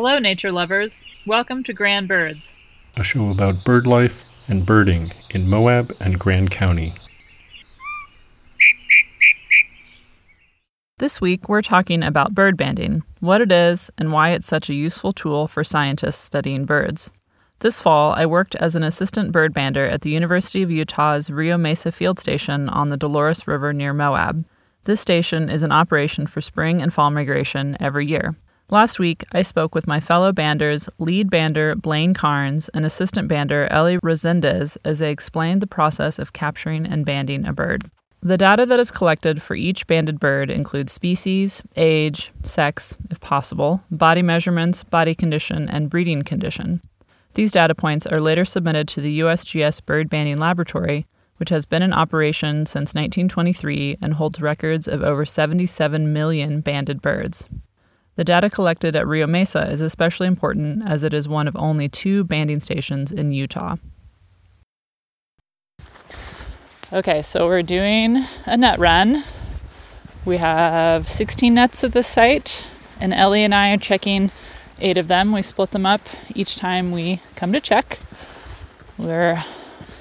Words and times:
Hello, 0.00 0.20
nature 0.20 0.52
lovers. 0.52 1.02
Welcome 1.26 1.64
to 1.64 1.72
Grand 1.72 2.06
Birds. 2.06 2.56
a 2.94 3.02
show 3.02 3.30
about 3.30 3.64
bird 3.64 3.84
life 3.84 4.30
and 4.46 4.64
birding 4.64 5.08
in 5.30 5.50
Moab 5.50 5.92
and 5.98 6.20
Grand 6.20 6.52
County. 6.52 6.94
This 10.98 11.20
week, 11.20 11.48
we're 11.48 11.62
talking 11.62 12.04
about 12.04 12.32
bird 12.32 12.56
banding, 12.56 13.02
what 13.18 13.40
it 13.40 13.50
is, 13.50 13.90
and 13.98 14.12
why 14.12 14.28
it's 14.28 14.46
such 14.46 14.70
a 14.70 14.74
useful 14.74 15.12
tool 15.12 15.48
for 15.48 15.64
scientists 15.64 16.22
studying 16.22 16.64
birds. 16.64 17.10
This 17.58 17.80
fall, 17.80 18.12
I 18.12 18.24
worked 18.24 18.54
as 18.54 18.76
an 18.76 18.84
assistant 18.84 19.32
bird 19.32 19.52
bander 19.52 19.90
at 19.90 20.02
the 20.02 20.10
University 20.10 20.62
of 20.62 20.70
Utah's 20.70 21.28
Rio 21.28 21.58
Mesa 21.58 21.90
Field 21.90 22.20
Station 22.20 22.68
on 22.68 22.86
the 22.86 22.96
Dolores 22.96 23.48
River 23.48 23.72
near 23.72 23.92
Moab. 23.92 24.44
This 24.84 25.00
station 25.00 25.50
is 25.50 25.64
in 25.64 25.72
operation 25.72 26.28
for 26.28 26.40
spring 26.40 26.80
and 26.80 26.94
fall 26.94 27.10
migration 27.10 27.76
every 27.80 28.06
year. 28.06 28.36
Last 28.70 28.98
week, 28.98 29.24
I 29.32 29.40
spoke 29.40 29.74
with 29.74 29.86
my 29.86 29.98
fellow 29.98 30.30
banders, 30.30 30.90
lead 30.98 31.30
bander 31.30 31.74
Blaine 31.80 32.12
Carnes 32.12 32.68
and 32.74 32.84
assistant 32.84 33.26
bander 33.26 33.66
Ellie 33.70 33.96
Resendez 34.04 34.76
as 34.84 34.98
they 34.98 35.10
explained 35.10 35.62
the 35.62 35.66
process 35.66 36.18
of 36.18 36.34
capturing 36.34 36.84
and 36.84 37.06
banding 37.06 37.46
a 37.46 37.54
bird. 37.54 37.90
The 38.20 38.36
data 38.36 38.66
that 38.66 38.78
is 38.78 38.90
collected 38.90 39.40
for 39.40 39.54
each 39.54 39.86
banded 39.86 40.20
bird 40.20 40.50
includes 40.50 40.92
species, 40.92 41.62
age, 41.76 42.30
sex, 42.42 42.94
if 43.10 43.20
possible, 43.20 43.84
body 43.90 44.20
measurements, 44.20 44.84
body 44.84 45.14
condition, 45.14 45.66
and 45.70 45.88
breeding 45.88 46.20
condition. 46.20 46.82
These 47.32 47.52
data 47.52 47.74
points 47.74 48.06
are 48.06 48.20
later 48.20 48.44
submitted 48.44 48.86
to 48.88 49.00
the 49.00 49.20
USGS 49.20 49.82
Bird 49.86 50.10
Banding 50.10 50.36
Laboratory, 50.36 51.06
which 51.38 51.48
has 51.48 51.64
been 51.64 51.82
in 51.82 51.94
operation 51.94 52.66
since 52.66 52.92
1923 52.92 53.96
and 54.02 54.14
holds 54.14 54.42
records 54.42 54.86
of 54.86 55.02
over 55.02 55.24
77 55.24 56.12
million 56.12 56.60
banded 56.60 57.00
birds. 57.00 57.48
The 58.18 58.24
data 58.24 58.50
collected 58.50 58.96
at 58.96 59.06
Rio 59.06 59.28
Mesa 59.28 59.70
is 59.70 59.80
especially 59.80 60.26
important 60.26 60.84
as 60.84 61.04
it 61.04 61.14
is 61.14 61.28
one 61.28 61.46
of 61.46 61.54
only 61.54 61.88
two 61.88 62.24
banding 62.24 62.58
stations 62.58 63.12
in 63.12 63.30
Utah. 63.30 63.76
Okay, 66.92 67.22
so 67.22 67.46
we're 67.46 67.62
doing 67.62 68.24
a 68.44 68.56
net 68.56 68.80
run. 68.80 69.22
We 70.24 70.38
have 70.38 71.08
16 71.08 71.54
nets 71.54 71.84
at 71.84 71.92
this 71.92 72.08
site, 72.08 72.66
and 73.00 73.14
Ellie 73.14 73.44
and 73.44 73.54
I 73.54 73.72
are 73.72 73.76
checking 73.76 74.32
eight 74.80 74.98
of 74.98 75.06
them. 75.06 75.30
We 75.30 75.42
split 75.42 75.70
them 75.70 75.86
up 75.86 76.00
each 76.34 76.56
time 76.56 76.90
we 76.90 77.20
come 77.36 77.52
to 77.52 77.60
check. 77.60 78.00
We're 78.96 79.44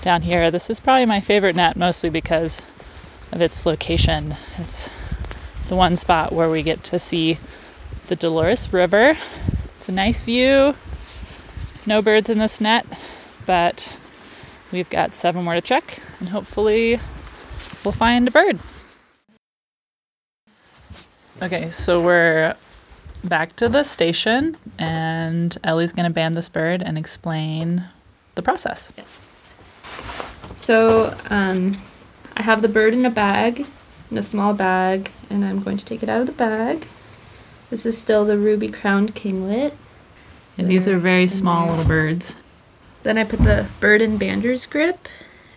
down 0.00 0.22
here. 0.22 0.50
This 0.50 0.70
is 0.70 0.80
probably 0.80 1.04
my 1.04 1.20
favorite 1.20 1.56
net, 1.56 1.76
mostly 1.76 2.08
because 2.08 2.66
of 3.32 3.42
its 3.42 3.66
location. 3.66 4.36
It's 4.56 4.88
the 5.68 5.76
one 5.76 5.94
spot 5.94 6.32
where 6.32 6.48
we 6.48 6.62
get 6.62 6.82
to 6.84 6.98
see 6.98 7.38
the 8.08 8.16
Dolores 8.16 8.72
River. 8.72 9.16
It's 9.76 9.88
a 9.88 9.92
nice 9.92 10.22
view. 10.22 10.74
No 11.86 12.02
birds 12.02 12.28
in 12.30 12.38
this 12.38 12.60
net, 12.60 12.86
but 13.46 13.96
we've 14.72 14.90
got 14.90 15.14
seven 15.14 15.44
more 15.44 15.54
to 15.54 15.60
check, 15.60 16.00
and 16.18 16.30
hopefully 16.30 16.98
we'll 17.84 17.92
find 17.92 18.26
a 18.26 18.30
bird. 18.30 18.58
Okay, 21.42 21.70
so 21.70 22.02
we're 22.02 22.56
back 23.22 23.54
to 23.56 23.68
the 23.68 23.84
station, 23.84 24.56
and 24.78 25.56
Ellie's 25.62 25.92
gonna 25.92 26.10
band 26.10 26.34
this 26.34 26.48
bird 26.48 26.82
and 26.82 26.96
explain 26.98 27.84
the 28.34 28.42
process. 28.42 28.92
Yes. 28.96 29.52
So 30.56 31.14
um, 31.28 31.76
I 32.36 32.42
have 32.42 32.62
the 32.62 32.68
bird 32.68 32.94
in 32.94 33.04
a 33.04 33.10
bag, 33.10 33.66
in 34.10 34.16
a 34.16 34.22
small 34.22 34.54
bag, 34.54 35.10
and 35.28 35.44
I'm 35.44 35.62
going 35.62 35.76
to 35.76 35.84
take 35.84 36.02
it 36.02 36.08
out 36.08 36.22
of 36.22 36.26
the 36.26 36.32
bag. 36.32 36.86
This 37.70 37.84
is 37.84 37.98
still 37.98 38.24
the 38.24 38.38
ruby 38.38 38.68
crowned 38.68 39.14
kinglet. 39.14 39.74
And 40.56 40.68
these 40.68 40.88
are 40.88 40.98
very 40.98 41.26
small 41.26 41.68
little 41.68 41.84
birds. 41.84 42.36
Then 43.02 43.18
I 43.18 43.24
put 43.24 43.40
the 43.40 43.68
bird 43.80 44.00
in 44.00 44.18
bander's 44.18 44.66
grip, 44.66 45.08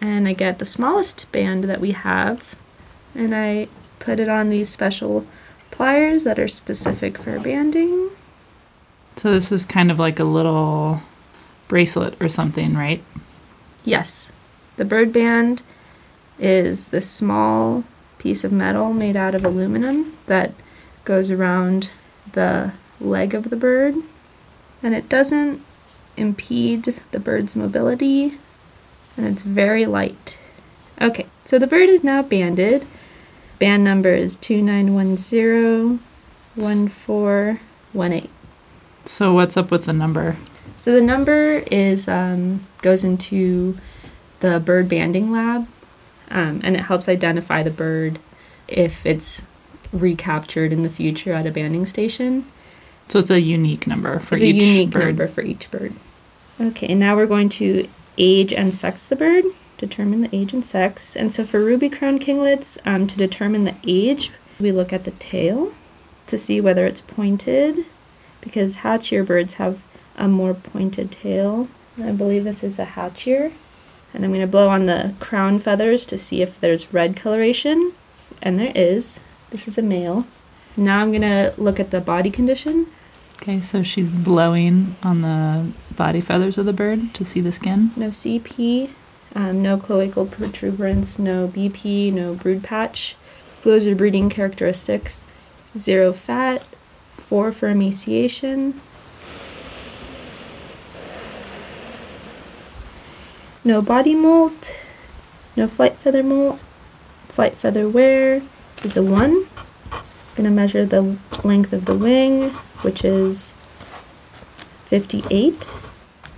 and 0.00 0.28
I 0.28 0.32
get 0.32 0.58
the 0.58 0.64
smallest 0.64 1.30
band 1.32 1.64
that 1.64 1.80
we 1.80 1.92
have, 1.92 2.56
and 3.14 3.34
I 3.34 3.68
put 4.00 4.20
it 4.20 4.28
on 4.28 4.50
these 4.50 4.68
special 4.68 5.26
pliers 5.70 6.24
that 6.24 6.38
are 6.38 6.48
specific 6.48 7.16
for 7.16 7.40
banding. 7.40 8.10
So 9.16 9.32
this 9.32 9.50
is 9.50 9.64
kind 9.64 9.90
of 9.90 9.98
like 9.98 10.18
a 10.18 10.24
little 10.24 11.02
bracelet 11.68 12.20
or 12.20 12.28
something, 12.28 12.74
right? 12.74 13.02
Yes, 13.84 14.30
the 14.76 14.84
bird 14.84 15.12
band 15.12 15.62
is 16.38 16.88
this 16.88 17.08
small 17.08 17.84
piece 18.18 18.44
of 18.44 18.52
metal 18.52 18.92
made 18.92 19.16
out 19.16 19.34
of 19.34 19.44
aluminum 19.44 20.16
that 20.26 20.52
goes 21.04 21.30
around 21.30 21.90
the 22.32 22.72
leg 23.00 23.34
of 23.34 23.50
the 23.50 23.56
bird, 23.56 23.96
and 24.82 24.94
it 24.94 25.08
doesn't 25.08 25.62
impede 26.16 27.00
the 27.10 27.20
bird's 27.20 27.56
mobility, 27.56 28.38
and 29.16 29.26
it's 29.26 29.42
very 29.42 29.86
light. 29.86 30.38
Okay, 31.00 31.26
so 31.44 31.58
the 31.58 31.66
bird 31.66 31.88
is 31.88 32.04
now 32.04 32.22
banded. 32.22 32.86
Band 33.58 33.84
number 33.84 34.14
is 34.14 34.36
2910 34.36 36.00
1418. 36.54 38.28
So 39.04 39.32
what's 39.32 39.56
up 39.56 39.70
with 39.70 39.84
the 39.84 39.92
number? 39.92 40.36
So 40.76 40.92
the 40.92 41.02
number 41.02 41.62
is 41.70 42.08
um, 42.08 42.66
goes 42.82 43.04
into 43.04 43.78
the 44.40 44.60
bird 44.60 44.88
banding 44.88 45.32
lab, 45.32 45.66
um, 46.30 46.60
and 46.62 46.76
it 46.76 46.80
helps 46.80 47.08
identify 47.08 47.62
the 47.62 47.70
bird 47.70 48.18
if 48.68 49.06
it's 49.06 49.46
recaptured 49.92 50.72
in 50.72 50.82
the 50.82 50.90
future 50.90 51.32
at 51.32 51.46
a 51.46 51.50
banding 51.50 51.84
station. 51.84 52.44
So 53.08 53.18
it's 53.18 53.30
a 53.30 53.40
unique 53.40 53.86
number 53.86 54.18
for 54.18 54.36
it's 54.36 54.44
each 54.44 54.62
a 54.62 54.66
unique 54.66 54.90
bird. 54.90 55.04
number 55.04 55.28
for 55.28 55.42
each 55.42 55.70
bird. 55.70 55.92
Okay, 56.60 56.88
and 56.88 57.00
now 57.00 57.16
we're 57.16 57.26
going 57.26 57.48
to 57.50 57.88
age 58.16 58.52
and 58.52 58.72
sex 58.74 59.08
the 59.08 59.16
bird, 59.16 59.44
determine 59.78 60.20
the 60.20 60.34
age 60.34 60.52
and 60.52 60.64
sex. 60.64 61.16
And 61.16 61.32
so 61.32 61.44
for 61.44 61.60
ruby 61.60 61.90
crown 61.90 62.18
kinglets, 62.18 62.78
um, 62.86 63.06
to 63.06 63.16
determine 63.16 63.64
the 63.64 63.74
age, 63.86 64.30
we 64.60 64.72
look 64.72 64.92
at 64.92 65.04
the 65.04 65.10
tail 65.12 65.72
to 66.26 66.38
see 66.38 66.60
whether 66.60 66.86
it's 66.86 67.00
pointed, 67.00 67.84
because 68.40 68.76
hatch-year 68.76 69.24
birds 69.24 69.54
have 69.54 69.84
a 70.16 70.28
more 70.28 70.54
pointed 70.54 71.10
tail. 71.10 71.68
I 72.02 72.12
believe 72.12 72.44
this 72.44 72.62
is 72.62 72.78
a 72.78 72.84
hatch-year. 72.84 73.52
And 74.14 74.24
I'm 74.24 74.30
going 74.30 74.42
to 74.42 74.46
blow 74.46 74.68
on 74.68 74.86
the 74.86 75.14
crown 75.20 75.58
feathers 75.58 76.04
to 76.06 76.18
see 76.18 76.42
if 76.42 76.60
there's 76.60 76.92
red 76.92 77.16
coloration. 77.16 77.92
And 78.42 78.58
there 78.58 78.72
is. 78.74 79.20
This 79.52 79.68
is 79.68 79.76
a 79.76 79.82
male. 79.82 80.26
Now 80.78 81.02
I'm 81.02 81.10
going 81.10 81.20
to 81.20 81.52
look 81.58 81.78
at 81.78 81.90
the 81.90 82.00
body 82.00 82.30
condition. 82.30 82.86
Okay, 83.36 83.60
so 83.60 83.82
she's 83.82 84.08
blowing 84.08 84.96
on 85.02 85.20
the 85.20 85.70
body 85.94 86.22
feathers 86.22 86.56
of 86.56 86.64
the 86.64 86.72
bird 86.72 87.12
to 87.12 87.24
see 87.26 87.42
the 87.42 87.52
skin. 87.52 87.90
no 87.94 88.08
CP, 88.08 88.88
um, 89.34 89.60
no 89.60 89.76
cloacal 89.76 90.30
protuberance, 90.30 91.18
no 91.18 91.48
BP, 91.48 92.10
no 92.14 92.32
brood 92.32 92.64
patch. 92.64 93.14
Those 93.62 93.86
are 93.86 93.94
breeding 93.94 94.30
characteristics. 94.30 95.26
Zero 95.76 96.14
fat, 96.14 96.64
four 97.12 97.52
for 97.52 97.68
emaciation. 97.68 98.80
No 103.64 103.82
body 103.82 104.14
molt, 104.14 104.80
no 105.58 105.68
flight 105.68 105.96
feather 105.96 106.22
molt. 106.22 106.58
Flight 107.28 107.54
feather 107.54 107.86
wear 107.86 108.40
is 108.84 108.96
a 108.96 109.02
one. 109.02 109.44
I'm 109.92 110.02
Gonna 110.34 110.50
measure 110.50 110.84
the 110.84 111.16
length 111.44 111.72
of 111.72 111.84
the 111.84 111.96
wing, 111.96 112.50
which 112.82 113.04
is 113.04 113.52
58. 114.86 115.66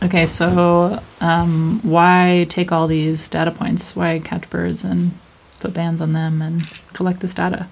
Okay, 0.02 0.26
so 0.26 1.00
um, 1.20 1.80
why 1.82 2.46
take 2.48 2.70
all 2.70 2.86
these 2.86 3.28
data 3.28 3.50
points? 3.50 3.96
Why 3.96 4.18
catch 4.18 4.50
birds 4.50 4.84
and 4.84 5.12
put 5.60 5.72
bands 5.72 6.00
on 6.00 6.12
them 6.12 6.42
and 6.42 6.62
collect 6.92 7.20
this 7.20 7.34
data? 7.34 7.68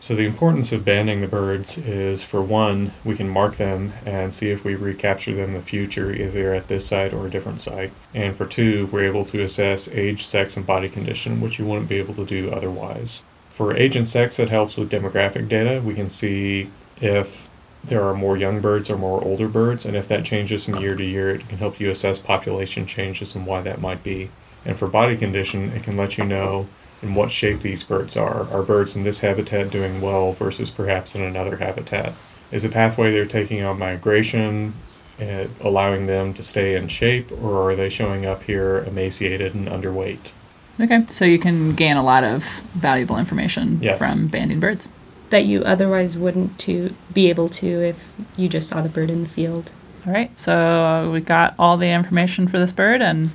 So, 0.00 0.14
the 0.14 0.26
importance 0.26 0.70
of 0.70 0.84
banding 0.84 1.22
the 1.22 1.26
birds 1.26 1.78
is 1.78 2.22
for 2.22 2.42
one, 2.42 2.92
we 3.06 3.16
can 3.16 3.26
mark 3.26 3.56
them 3.56 3.94
and 4.04 4.34
see 4.34 4.50
if 4.50 4.62
we 4.62 4.74
recapture 4.74 5.34
them 5.34 5.50
in 5.50 5.54
the 5.54 5.62
future, 5.62 6.12
either 6.12 6.52
at 6.52 6.68
this 6.68 6.86
site 6.86 7.14
or 7.14 7.26
a 7.26 7.30
different 7.30 7.62
site. 7.62 7.90
And 8.12 8.36
for 8.36 8.44
two, 8.44 8.86
we're 8.92 9.04
able 9.04 9.24
to 9.24 9.40
assess 9.42 9.88
age, 9.88 10.26
sex, 10.26 10.58
and 10.58 10.66
body 10.66 10.90
condition, 10.90 11.40
which 11.40 11.58
you 11.58 11.64
wouldn't 11.64 11.88
be 11.88 11.96
able 11.96 12.12
to 12.16 12.26
do 12.26 12.50
otherwise. 12.50 13.24
For 13.54 13.76
age 13.76 13.94
and 13.94 14.08
sex, 14.08 14.40
it 14.40 14.48
helps 14.48 14.76
with 14.76 14.90
demographic 14.90 15.48
data. 15.48 15.80
We 15.80 15.94
can 15.94 16.08
see 16.08 16.72
if 17.00 17.48
there 17.84 18.02
are 18.02 18.12
more 18.12 18.36
young 18.36 18.60
birds 18.60 18.90
or 18.90 18.98
more 18.98 19.22
older 19.22 19.46
birds, 19.46 19.86
and 19.86 19.94
if 19.94 20.08
that 20.08 20.24
changes 20.24 20.64
from 20.64 20.80
year 20.80 20.96
to 20.96 21.04
year, 21.04 21.30
it 21.30 21.48
can 21.48 21.58
help 21.58 21.78
you 21.78 21.88
assess 21.88 22.18
population 22.18 22.84
changes 22.84 23.32
and 23.36 23.46
why 23.46 23.60
that 23.60 23.80
might 23.80 24.02
be. 24.02 24.30
And 24.64 24.76
for 24.76 24.88
body 24.88 25.16
condition, 25.16 25.70
it 25.70 25.84
can 25.84 25.96
let 25.96 26.18
you 26.18 26.24
know 26.24 26.66
in 27.00 27.14
what 27.14 27.30
shape 27.30 27.60
these 27.60 27.84
birds 27.84 28.16
are. 28.16 28.48
Are 28.50 28.64
birds 28.64 28.96
in 28.96 29.04
this 29.04 29.20
habitat 29.20 29.70
doing 29.70 30.00
well 30.00 30.32
versus 30.32 30.72
perhaps 30.72 31.14
in 31.14 31.22
another 31.22 31.58
habitat? 31.58 32.12
Is 32.50 32.64
the 32.64 32.70
pathway 32.70 33.12
they're 33.12 33.24
taking 33.24 33.62
on 33.62 33.78
migration 33.78 34.74
uh, 35.22 35.46
allowing 35.60 36.06
them 36.06 36.34
to 36.34 36.42
stay 36.42 36.74
in 36.74 36.88
shape, 36.88 37.30
or 37.30 37.70
are 37.70 37.76
they 37.76 37.88
showing 37.88 38.26
up 38.26 38.42
here 38.42 38.78
emaciated 38.78 39.54
and 39.54 39.68
underweight? 39.68 40.32
Okay, 40.80 41.04
so 41.08 41.24
you 41.24 41.38
can 41.38 41.74
gain 41.74 41.96
a 41.96 42.02
lot 42.02 42.24
of 42.24 42.42
valuable 42.74 43.16
information 43.16 43.78
Yes. 43.80 43.98
from 43.98 44.26
banding 44.28 44.60
birds. 44.60 44.88
that 45.30 45.44
you 45.46 45.62
otherwise 45.64 46.16
wouldn't 46.16 46.56
to 46.60 46.94
be 47.12 47.28
able 47.28 47.48
to 47.48 47.66
if 47.66 48.12
you 48.36 48.48
just 48.48 48.68
saw 48.68 48.80
the 48.82 48.88
bird 48.88 49.10
in 49.10 49.22
the 49.24 49.28
field. 49.28 49.72
All 50.06 50.12
right, 50.12 50.36
so 50.38 51.10
we 51.12 51.20
got 51.20 51.54
all 51.58 51.76
the 51.76 51.88
information 51.90 52.46
for 52.46 52.58
this 52.58 52.72
bird, 52.72 53.02
and, 53.02 53.30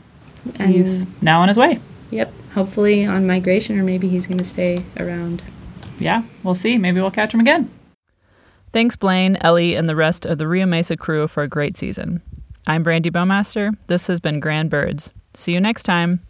And 0.57 0.71
he's 0.71 1.05
now 1.21 1.41
on 1.41 1.49
his 1.49 1.57
way. 1.57 1.79
yep, 2.09 2.31
hopefully 2.53 3.05
on 3.05 3.27
migration 3.27 3.77
or 3.77 3.83
maybe 3.83 4.07
he's 4.07 4.27
going 4.27 4.37
to 4.37 4.45
stay 4.45 4.85
around. 4.97 5.41
Yeah, 5.99 6.21
we'll 6.43 6.55
see. 6.55 6.77
Maybe 6.77 7.01
we'll 7.01 7.11
catch 7.11 7.33
him 7.33 7.41
again. 7.41 7.69
Thanks, 8.71 8.95
Blaine, 8.95 9.35
Ellie, 9.41 9.75
and 9.75 9.87
the 9.89 9.95
rest 9.95 10.25
of 10.25 10.37
the 10.37 10.47
Rio 10.47 10.67
Mesa 10.67 10.95
crew 10.95 11.27
for 11.27 11.43
a 11.43 11.47
great 11.49 11.75
season. 11.75 12.21
I'm 12.67 12.83
Brandy 12.83 13.09
Bowmaster. 13.11 13.75
This 13.87 14.07
has 14.07 14.19
been 14.21 14.39
Grand 14.39 14.69
Birds. 14.69 15.11
See 15.33 15.53
you 15.53 15.59
next 15.59 15.83
time. 15.83 16.21